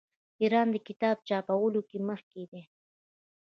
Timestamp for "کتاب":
0.87-1.15